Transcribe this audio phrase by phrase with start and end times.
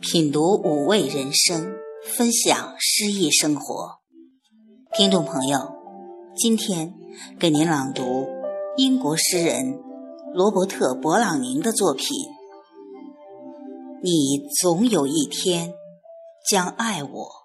[0.00, 1.72] 品读五味人生
[2.04, 4.00] 分享诗意生活。
[4.92, 5.72] 听众朋友
[6.34, 6.92] 今天
[7.38, 8.26] 给您朗读
[8.76, 9.80] 英国诗人
[10.34, 12.08] 罗伯特勃朗宁的作品
[14.02, 15.72] 你总有一天
[16.50, 17.41] 将爱我。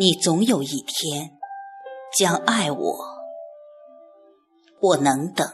[0.00, 1.36] 你总有一天
[2.16, 3.04] 将爱我，
[4.80, 5.44] 我能等。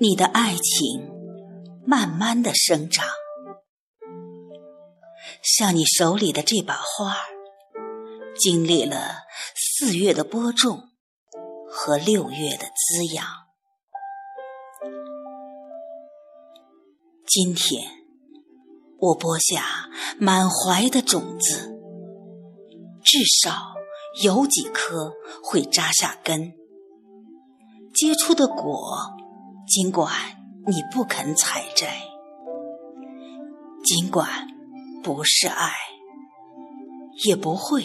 [0.00, 1.12] 你的爱情
[1.84, 3.06] 慢慢的生长，
[5.42, 7.26] 像你手里的这把花儿，
[8.38, 9.24] 经历了
[9.54, 10.92] 四月的播种
[11.68, 13.26] 和六月的滋养。
[17.26, 17.95] 今天，
[18.98, 19.62] 我播下
[20.18, 21.78] 满怀的种子，
[23.04, 23.52] 至少
[24.22, 25.12] 有几颗
[25.42, 26.54] 会扎下根，
[27.94, 29.14] 结出的果。
[29.66, 30.12] 尽管
[30.66, 32.00] 你不肯采摘，
[33.84, 34.28] 尽管
[35.02, 35.72] 不是爱，
[37.26, 37.84] 也不会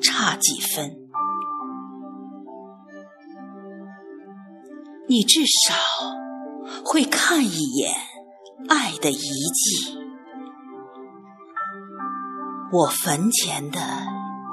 [0.00, 0.96] 差几分。
[5.08, 5.74] 你至少
[6.84, 7.92] 会看一眼
[8.68, 9.98] 爱的遗迹，
[12.72, 13.80] 我坟前的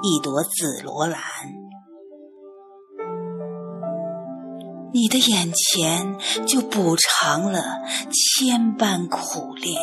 [0.02, 1.20] 一朵紫罗兰。
[4.92, 7.62] 你的眼前就补偿了
[8.10, 9.80] 千般苦恋，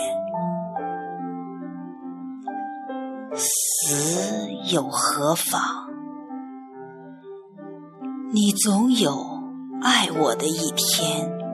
[3.36, 5.62] 死又何妨？
[8.34, 9.26] 你总有
[9.82, 11.45] 爱我的一天。